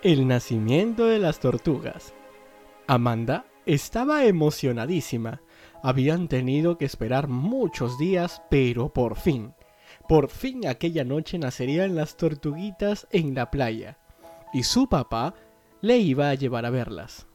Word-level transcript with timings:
El 0.00 0.28
nacimiento 0.28 1.06
de 1.06 1.18
las 1.18 1.40
tortugas. 1.40 2.14
Amanda 2.86 3.46
estaba 3.66 4.26
emocionadísima. 4.26 5.42
Habían 5.82 6.28
tenido 6.28 6.78
que 6.78 6.84
esperar 6.84 7.26
muchos 7.26 7.98
días, 7.98 8.40
pero 8.48 8.92
por 8.92 9.16
fin, 9.16 9.54
por 10.08 10.28
fin 10.28 10.68
aquella 10.68 11.02
noche 11.02 11.36
nacerían 11.36 11.96
las 11.96 12.16
tortuguitas 12.16 13.08
en 13.10 13.34
la 13.34 13.50
playa. 13.50 13.98
Y 14.52 14.62
su 14.62 14.88
papá 14.88 15.34
le 15.80 15.98
iba 15.98 16.30
a 16.30 16.34
llevar 16.34 16.64
a 16.64 16.70
verlas. 16.70 17.26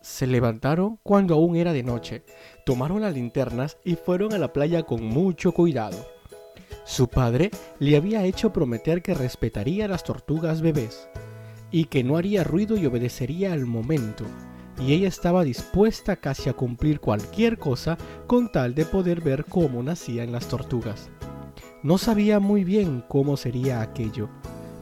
Se 0.00 0.26
levantaron 0.26 0.98
cuando 1.04 1.34
aún 1.34 1.54
era 1.54 1.72
de 1.72 1.84
noche, 1.84 2.24
tomaron 2.66 3.02
las 3.02 3.14
linternas 3.14 3.78
y 3.84 3.94
fueron 3.94 4.32
a 4.32 4.38
la 4.38 4.52
playa 4.52 4.82
con 4.82 5.04
mucho 5.04 5.52
cuidado. 5.52 6.04
Su 6.84 7.06
padre 7.06 7.52
le 7.78 7.96
había 7.96 8.24
hecho 8.24 8.52
prometer 8.52 9.02
que 9.02 9.14
respetaría 9.14 9.84
a 9.84 9.88
las 9.88 10.02
tortugas 10.02 10.62
bebés 10.62 11.08
y 11.70 11.84
que 11.86 12.04
no 12.04 12.16
haría 12.16 12.44
ruido 12.44 12.76
y 12.76 12.86
obedecería 12.86 13.52
al 13.52 13.66
momento, 13.66 14.24
y 14.80 14.92
ella 14.92 15.08
estaba 15.08 15.44
dispuesta 15.44 16.16
casi 16.16 16.48
a 16.48 16.52
cumplir 16.52 17.00
cualquier 17.00 17.58
cosa 17.58 17.98
con 18.26 18.50
tal 18.50 18.74
de 18.74 18.84
poder 18.84 19.20
ver 19.20 19.44
cómo 19.44 19.82
nacían 19.82 20.32
las 20.32 20.48
tortugas. 20.48 21.10
No 21.82 21.98
sabía 21.98 22.40
muy 22.40 22.64
bien 22.64 23.04
cómo 23.08 23.36
sería 23.36 23.80
aquello, 23.80 24.28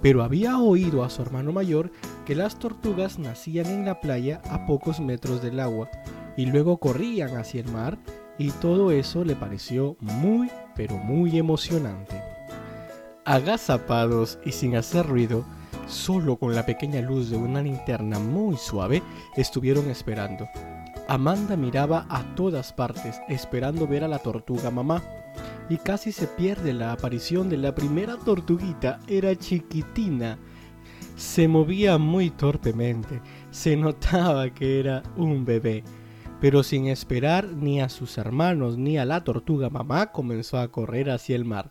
pero 0.03 0.23
había 0.23 0.59
oído 0.59 1.05
a 1.05 1.11
su 1.11 1.23
hermano 1.23 1.53
mayor 1.53 1.91
que 2.25 2.35
las 2.35 2.59
tortugas 2.59 3.19
nacían 3.19 3.67
en 3.67 3.85
la 3.85 4.01
playa 4.01 4.41
a 4.51 4.67
pocos 4.67 5.01
metros 5.01 5.43
del 5.43 5.61
agua 5.61 5.91
y 6.37 6.47
luego 6.47 6.79
corrían 6.79 7.37
hacia 7.37 7.61
el 7.61 7.69
mar 7.71 7.99
y 8.39 8.51
todo 8.51 8.93
eso 8.93 9.25
le 9.25 9.35
pareció 9.35 9.97
muy 10.01 10.51
pero 10.75 10.97
muy 10.97 11.39
emocionante. 11.39 12.21
Agazapados 13.25 14.39
y 14.45 14.53
sin 14.53 14.77
hacer 14.77 15.07
ruido, 15.07 15.45
solo 15.87 16.37
con 16.37 16.55
la 16.55 16.67
pequeña 16.67 17.01
luz 17.01 17.31
de 17.31 17.37
una 17.37 17.63
linterna 17.63 18.19
muy 18.19 18.57
suave, 18.57 19.03
estuvieron 19.37 19.91
esperando. 19.91 20.49
Amanda 21.09 21.57
miraba 21.57 22.07
a 22.09 22.35
todas 22.35 22.73
partes 22.73 23.21
esperando 23.29 23.87
ver 23.87 24.03
a 24.03 24.09
la 24.09 24.19
tortuga 24.19 24.71
mamá 24.71 25.03
y 25.69 25.77
casi 25.79 26.13
se 26.13 26.27
pierde 26.27 26.73
la 26.73 26.93
aparición 26.93 27.49
de 27.49 27.57
la 27.57 27.75
primera 27.75 28.17
tortuguita. 28.17 29.01
Era 29.07 29.35
chiquitina. 29.37 30.39
Se 31.17 31.49
movía 31.49 31.99
muy 31.99 32.31
torpemente. 32.31 33.21
Se 33.51 33.77
notaba 33.77 34.51
que 34.51 34.81
era 34.81 35.03
un 35.17 35.45
bebé. 35.45 35.85
Pero 36.41 36.63
sin 36.63 36.89
esperar 36.89 37.47
ni 37.49 37.81
a 37.81 37.89
sus 37.89 38.19
hermanos 38.19 38.77
ni 38.77 38.99
a 38.99 39.05
la 39.05 39.25
tortuga 39.25 39.71
mamá 39.71 40.13
comenzó 40.13 40.59
a 40.59 40.69
correr 40.69 41.11
hacia 41.11 41.35
el 41.35 41.45
mar. 41.45 41.71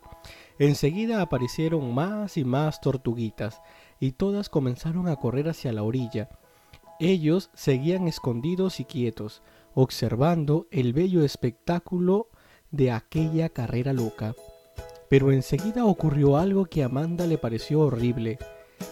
Enseguida 0.58 1.20
aparecieron 1.20 1.94
más 1.94 2.36
y 2.36 2.44
más 2.44 2.80
tortuguitas 2.80 3.60
y 4.00 4.12
todas 4.12 4.48
comenzaron 4.48 5.08
a 5.08 5.16
correr 5.16 5.48
hacia 5.48 5.72
la 5.72 5.82
orilla. 5.82 6.28
Ellos 6.98 7.50
seguían 7.54 8.08
escondidos 8.08 8.80
y 8.80 8.84
quietos, 8.84 9.42
observando 9.74 10.66
el 10.70 10.92
bello 10.92 11.24
espectáculo 11.24 12.28
de 12.70 12.90
aquella 12.90 13.50
carrera 13.50 13.92
loca. 13.92 14.34
Pero 15.08 15.30
enseguida 15.30 15.84
ocurrió 15.84 16.36
algo 16.36 16.64
que 16.66 16.82
a 16.82 16.86
Amanda 16.86 17.26
le 17.26 17.38
pareció 17.38 17.80
horrible. 17.80 18.38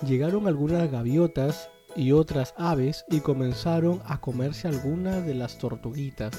Llegaron 0.07 0.47
algunas 0.47 0.91
gaviotas 0.91 1.71
y 1.97 2.13
otras 2.13 2.55
aves 2.57 3.05
y 3.11 3.21
comenzaron 3.21 4.01
a 4.05 4.21
comerse 4.21 4.69
algunas 4.69 5.25
de 5.27 5.35
las 5.35 5.59
tortuguitas. 5.59 6.33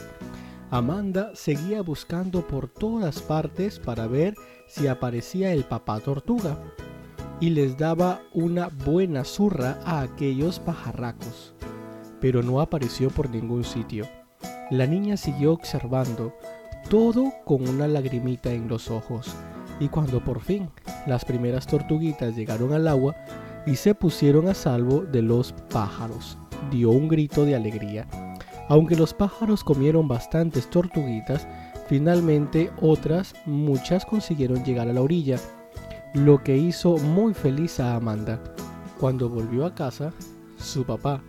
Amanda 0.71 1.31
seguía 1.35 1.81
buscando 1.81 2.47
por 2.47 2.67
todas 2.67 3.21
partes 3.21 3.79
para 3.79 4.07
ver 4.07 4.35
si 4.67 4.87
aparecía 4.87 5.53
el 5.53 5.63
papá 5.63 5.99
tortuga 5.99 6.57
y 7.39 7.49
les 7.49 7.77
daba 7.77 8.21
una 8.33 8.67
buena 8.67 9.23
zurra 9.23 9.79
a 9.85 10.01
aquellos 10.01 10.59
pajarracos. 10.59 11.53
Pero 12.21 12.41
no 12.41 12.61
apareció 12.61 13.09
por 13.09 13.29
ningún 13.29 13.63
sitio. 13.63 14.07
La 14.71 14.87
niña 14.87 15.17
siguió 15.17 15.53
observando, 15.53 16.33
todo 16.89 17.33
con 17.45 17.67
una 17.67 17.87
lagrimita 17.87 18.51
en 18.51 18.67
los 18.67 18.89
ojos, 18.89 19.35
y 19.79 19.89
cuando 19.89 20.23
por 20.23 20.41
fin 20.41 20.69
las 21.05 21.25
primeras 21.25 21.67
tortuguitas 21.67 22.35
llegaron 22.35 22.73
al 22.73 22.87
agua 22.87 23.15
y 23.65 23.75
se 23.75 23.93
pusieron 23.95 24.47
a 24.47 24.53
salvo 24.53 25.01
de 25.01 25.21
los 25.21 25.53
pájaros, 25.71 26.37
dio 26.71 26.91
un 26.91 27.07
grito 27.07 27.45
de 27.45 27.55
alegría. 27.55 28.07
Aunque 28.69 28.95
los 28.95 29.13
pájaros 29.13 29.63
comieron 29.63 30.07
bastantes 30.07 30.69
tortuguitas, 30.69 31.47
finalmente 31.87 32.71
otras 32.81 33.35
muchas 33.45 34.05
consiguieron 34.05 34.63
llegar 34.63 34.87
a 34.87 34.93
la 34.93 35.01
orilla, 35.01 35.37
lo 36.15 36.41
que 36.41 36.55
hizo 36.55 36.95
muy 36.95 37.33
feliz 37.33 37.81
a 37.81 37.93
Amanda. 37.93 38.41
Cuando 39.01 39.27
volvió 39.27 39.65
a 39.65 39.75
casa, 39.75 40.13
su 40.55 40.85
papá, 40.85 41.21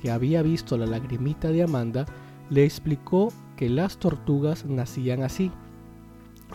que 0.00 0.10
había 0.10 0.40
visto 0.40 0.78
la 0.78 0.86
lagrimita 0.86 1.48
de 1.48 1.62
Amanda, 1.62 2.06
le 2.48 2.64
explicó 2.64 3.34
que 3.56 3.68
las 3.68 3.98
tortugas 3.98 4.64
nacían 4.64 5.22
así. 5.22 5.52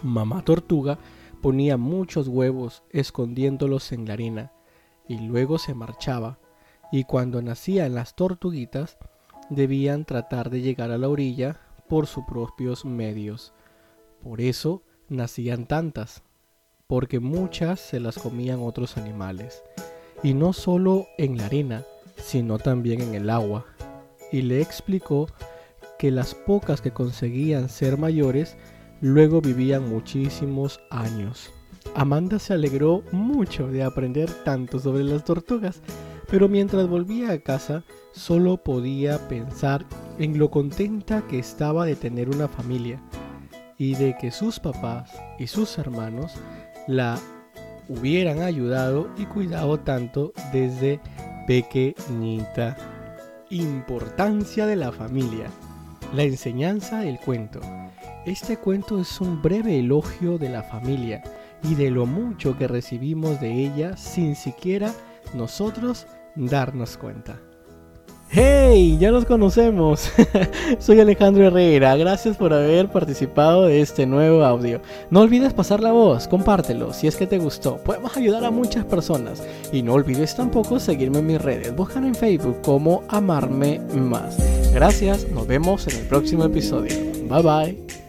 Mamá 0.01 0.43
tortuga 0.43 0.97
ponía 1.43 1.77
muchos 1.77 2.27
huevos 2.27 2.81
escondiéndolos 2.89 3.91
en 3.91 4.07
la 4.07 4.13
arena 4.13 4.51
y 5.07 5.19
luego 5.19 5.59
se 5.59 5.75
marchaba, 5.75 6.39
y 6.91 7.03
cuando 7.03 7.43
nacían 7.43 7.93
las 7.93 8.15
tortuguitas 8.15 8.97
debían 9.51 10.05
tratar 10.05 10.49
de 10.49 10.61
llegar 10.61 10.89
a 10.89 10.97
la 10.97 11.07
orilla 11.07 11.59
por 11.87 12.07
sus 12.07 12.23
propios 12.25 12.83
medios. 12.83 13.53
Por 14.23 14.41
eso 14.41 14.81
nacían 15.07 15.67
tantas, 15.67 16.23
porque 16.87 17.19
muchas 17.19 17.79
se 17.79 17.99
las 17.99 18.17
comían 18.17 18.59
otros 18.61 18.97
animales, 18.97 19.63
y 20.23 20.33
no 20.33 20.53
solo 20.53 21.07
en 21.17 21.37
la 21.37 21.47
arena, 21.47 21.83
sino 22.17 22.57
también 22.59 23.01
en 23.01 23.15
el 23.15 23.29
agua. 23.29 23.65
Y 24.31 24.41
le 24.41 24.61
explicó 24.61 25.27
que 25.97 26.11
las 26.11 26.35
pocas 26.35 26.81
que 26.81 26.91
conseguían 26.91 27.69
ser 27.69 27.97
mayores 27.97 28.57
luego 29.01 29.41
vivían 29.41 29.89
muchísimos 29.89 30.79
años. 30.89 31.51
Amanda 31.95 32.39
se 32.39 32.53
alegró 32.53 33.03
mucho 33.11 33.67
de 33.67 33.83
aprender 33.83 34.29
tanto 34.43 34.79
sobre 34.79 35.03
las 35.03 35.23
tortugas, 35.23 35.81
pero 36.29 36.49
mientras 36.49 36.87
volvía 36.87 37.31
a 37.31 37.39
casa 37.39 37.83
solo 38.13 38.57
podía 38.57 39.27
pensar 39.27 39.85
en 40.17 40.37
lo 40.37 40.49
contenta 40.49 41.25
que 41.27 41.39
estaba 41.39 41.85
de 41.85 41.95
tener 41.95 42.29
una 42.29 42.47
familia 42.47 43.01
y 43.77 43.95
de 43.95 44.15
que 44.19 44.31
sus 44.31 44.59
papás 44.59 45.11
y 45.37 45.47
sus 45.47 45.77
hermanos 45.77 46.33
la 46.87 47.19
hubieran 47.87 48.41
ayudado 48.41 49.09
y 49.17 49.25
cuidado 49.25 49.79
tanto 49.79 50.33
desde 50.51 50.99
pequeñita. 51.47 52.77
Importancia 53.49 54.65
de 54.65 54.75
la 54.75 54.91
familia. 54.91 55.47
La 56.13 56.23
enseñanza 56.23 56.99
del 56.99 57.19
cuento. 57.19 57.59
Este 58.25 58.57
cuento 58.57 58.99
es 58.99 59.21
un 59.21 59.41
breve 59.41 59.79
elogio 59.79 60.37
de 60.37 60.49
la 60.49 60.63
familia 60.63 61.23
y 61.63 61.75
de 61.75 61.91
lo 61.91 62.05
mucho 62.05 62.57
que 62.57 62.67
recibimos 62.67 63.39
de 63.39 63.53
ella 63.53 63.97
sin 63.97 64.35
siquiera 64.35 64.91
nosotros 65.33 66.07
darnos 66.35 66.97
cuenta. 66.97 67.39
¡Hey! 68.37 68.97
Ya 68.99 69.11
nos 69.11 69.23
conocemos. 69.23 70.11
Soy 70.79 70.99
Alejandro 70.99 71.47
Herrera. 71.47 71.95
Gracias 71.95 72.35
por 72.35 72.51
haber 72.51 72.89
participado 72.89 73.63
de 73.63 73.79
este 73.79 74.05
nuevo 74.05 74.43
audio. 74.43 74.81
No 75.09 75.21
olvides 75.21 75.53
pasar 75.53 75.79
la 75.79 75.93
voz, 75.93 76.27
compártelo 76.27 76.91
si 76.91 77.07
es 77.07 77.15
que 77.15 77.27
te 77.27 77.37
gustó. 77.37 77.77
Podemos 77.77 78.17
ayudar 78.17 78.43
a 78.43 78.51
muchas 78.51 78.83
personas. 78.83 79.41
Y 79.71 79.83
no 79.83 79.93
olvides 79.93 80.35
tampoco 80.35 80.81
seguirme 80.81 81.19
en 81.19 81.27
mis 81.27 81.41
redes. 81.41 81.73
Búscame 81.73 82.09
en 82.09 82.15
Facebook 82.15 82.59
como 82.61 83.03
Amarme 83.07 83.79
Más. 83.93 84.35
Gracias, 84.73 85.31
nos 85.31 85.47
vemos 85.47 85.87
en 85.87 86.01
el 86.01 86.05
próximo 86.05 86.43
episodio. 86.43 86.93
Bye 87.29 87.41
bye. 87.41 88.04